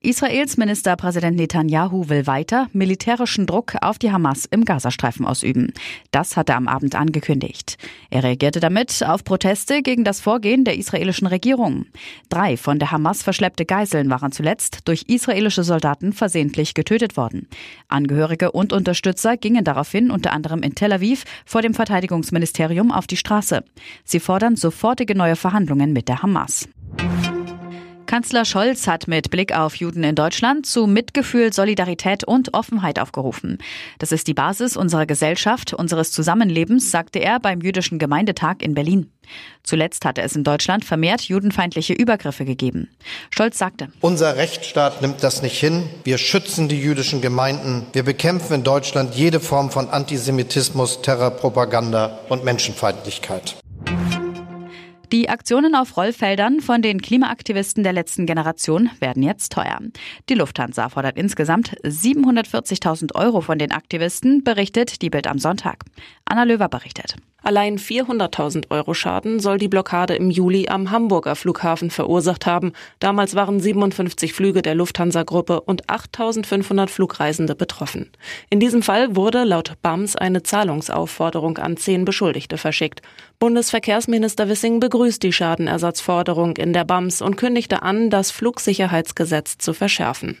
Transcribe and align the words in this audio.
Israels 0.00 0.58
Ministerpräsident 0.58 1.36
Netanyahu 1.36 2.08
will 2.08 2.26
weiter 2.26 2.68
militärischen 2.72 3.46
Druck 3.46 3.74
auf 3.80 3.98
die 3.98 4.12
Hamas 4.12 4.44
im 4.44 4.64
Gazastreifen 4.64 5.24
ausüben. 5.24 5.72
Das 6.10 6.36
hat 6.36 6.50
er 6.50 6.56
am 6.56 6.68
Abend 6.68 6.94
angekündigt. 6.94 7.78
Er 8.10 8.22
reagierte 8.22 8.60
damit 8.60 9.02
auf 9.04 9.24
Proteste 9.24 9.82
gegen 9.82 10.04
das 10.04 10.20
Vorgehen 10.20 10.64
der 10.64 10.76
israelischen 10.76 11.26
Regierung. 11.26 11.86
Drei 12.28 12.56
von 12.58 12.78
der 12.78 12.92
Hamas 12.92 13.22
verschleppte 13.22 13.64
Geiseln 13.64 14.10
waren 14.10 14.32
zuletzt 14.32 14.86
durch 14.86 15.04
israelische 15.08 15.64
Soldaten 15.64 16.12
versehentlich 16.12 16.74
getötet 16.74 17.16
worden. 17.16 17.48
Angehörige 17.88 18.52
und 18.52 18.74
Unterstützer 18.74 19.36
gingen 19.38 19.64
daraufhin 19.64 20.10
unter 20.10 20.32
anderem 20.32 20.62
in 20.62 20.74
Tel 20.74 20.92
Aviv 20.92 21.24
vor 21.46 21.62
dem 21.62 21.72
Verteidigungsministerium 21.72 22.92
auf 22.92 23.06
die 23.06 23.16
Straße. 23.16 23.64
Sie 24.04 24.20
fordern 24.20 24.56
sofortige 24.56 25.14
neue 25.14 25.36
Verhandlungen 25.36 25.92
mit 25.94 26.08
der 26.08 26.22
Hamas. 26.22 26.68
Kanzler 28.06 28.44
Scholz 28.44 28.86
hat 28.86 29.08
mit 29.08 29.30
Blick 29.30 29.52
auf 29.52 29.74
Juden 29.74 30.04
in 30.04 30.14
Deutschland 30.14 30.64
zu 30.64 30.86
Mitgefühl, 30.86 31.52
Solidarität 31.52 32.24
und 32.24 32.54
Offenheit 32.54 32.98
aufgerufen. 32.98 33.58
Das 33.98 34.12
ist 34.12 34.28
die 34.28 34.34
Basis 34.34 34.76
unserer 34.76 35.06
Gesellschaft, 35.06 35.74
unseres 35.74 36.12
Zusammenlebens, 36.12 36.90
sagte 36.90 37.18
er 37.18 37.40
beim 37.40 37.60
Jüdischen 37.60 37.98
Gemeindetag 37.98 38.56
in 38.60 38.74
Berlin. 38.74 39.10
Zuletzt 39.62 40.04
hatte 40.04 40.22
es 40.22 40.36
in 40.36 40.44
Deutschland 40.44 40.84
vermehrt 40.84 41.22
judenfeindliche 41.22 41.92
Übergriffe 41.92 42.44
gegeben. 42.44 42.88
Scholz 43.30 43.58
sagte, 43.58 43.88
Unser 44.00 44.36
Rechtsstaat 44.36 45.02
nimmt 45.02 45.22
das 45.22 45.42
nicht 45.42 45.58
hin. 45.58 45.88
Wir 46.04 46.18
schützen 46.18 46.68
die 46.68 46.80
jüdischen 46.80 47.20
Gemeinden. 47.20 47.86
Wir 47.92 48.04
bekämpfen 48.04 48.54
in 48.54 48.64
Deutschland 48.64 49.14
jede 49.14 49.40
Form 49.40 49.70
von 49.70 49.88
Antisemitismus, 49.88 51.02
Terrorpropaganda 51.02 52.20
und 52.28 52.44
Menschenfeindlichkeit. 52.44 53.56
Die 55.12 55.28
Aktionen 55.28 55.76
auf 55.76 55.96
Rollfeldern 55.96 56.60
von 56.60 56.82
den 56.82 57.00
Klimaaktivisten 57.00 57.84
der 57.84 57.92
letzten 57.92 58.26
Generation 58.26 58.90
werden 58.98 59.22
jetzt 59.22 59.52
teuer. 59.52 59.78
Die 60.28 60.34
Lufthansa 60.34 60.88
fordert 60.88 61.16
insgesamt 61.16 61.76
740.000 61.84 63.14
Euro 63.14 63.40
von 63.40 63.58
den 63.58 63.70
Aktivisten, 63.70 64.42
berichtet 64.42 65.02
die 65.02 65.10
Bild 65.10 65.28
am 65.28 65.38
Sonntag. 65.38 65.84
Anna 66.24 66.42
Löwer 66.42 66.68
berichtet. 66.68 67.14
Allein 67.46 67.78
400.000 67.78 68.72
Euro 68.72 68.92
Schaden 68.92 69.38
soll 69.38 69.58
die 69.58 69.68
Blockade 69.68 70.16
im 70.16 70.30
Juli 70.30 70.66
am 70.68 70.90
Hamburger 70.90 71.36
Flughafen 71.36 71.90
verursacht 71.90 72.44
haben. 72.44 72.72
Damals 72.98 73.36
waren 73.36 73.60
57 73.60 74.32
Flüge 74.32 74.62
der 74.62 74.74
Lufthansa-Gruppe 74.74 75.60
und 75.60 75.86
8.500 75.86 76.88
Flugreisende 76.88 77.54
betroffen. 77.54 78.10
In 78.50 78.58
diesem 78.58 78.82
Fall 78.82 79.14
wurde 79.14 79.44
laut 79.44 79.74
BAMS 79.80 80.16
eine 80.16 80.42
Zahlungsaufforderung 80.42 81.58
an 81.58 81.76
zehn 81.76 82.04
Beschuldigte 82.04 82.58
verschickt. 82.58 83.00
Bundesverkehrsminister 83.38 84.48
Wissing 84.48 84.80
begrüßt 84.96 85.22
die 85.22 85.32
Schadenersatzforderung 85.32 86.56
in 86.56 86.72
der 86.72 86.86
BAMS 86.86 87.20
und 87.20 87.36
kündigte 87.36 87.82
an, 87.82 88.08
das 88.08 88.30
Flugsicherheitsgesetz 88.30 89.58
zu 89.58 89.74
verschärfen. 89.74 90.38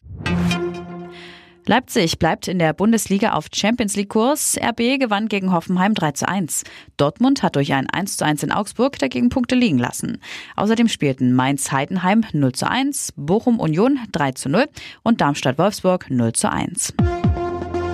Leipzig 1.66 2.18
bleibt 2.18 2.48
in 2.48 2.58
der 2.58 2.72
Bundesliga 2.72 3.32
auf 3.32 3.48
Champions 3.52 3.96
League 3.96 4.08
Kurs. 4.08 4.56
RB 4.58 4.98
gewann 4.98 5.28
gegen 5.28 5.52
Hoffenheim 5.52 5.92
3 5.92 6.12
zu 6.12 6.26
1. 6.26 6.64
Dortmund 6.96 7.42
hat 7.42 7.56
durch 7.56 7.74
ein 7.74 7.86
1 7.90 8.16
zu 8.16 8.24
1 8.24 8.44
in 8.44 8.52
Augsburg 8.52 8.98
dagegen 8.98 9.28
Punkte 9.28 9.56
liegen 9.56 9.76
lassen. 9.76 10.22
Außerdem 10.54 10.88
spielten 10.88 11.34
Mainz 11.34 11.70
Heidenheim 11.70 12.24
0 12.32 12.52
zu 12.52 12.66
1, 12.70 13.12
Bochum 13.14 13.60
Union 13.60 13.98
3 14.12 14.32
zu 14.32 14.48
0 14.48 14.68
und 15.02 15.20
Darmstadt 15.20 15.58
Wolfsburg 15.58 16.08
0 16.08 16.32
zu 16.32 16.50
1. 16.50 16.94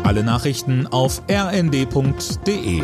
Alle 0.04 0.22
Nachrichten 0.22 0.86
auf 0.86 1.22
rnd.de 1.28 2.82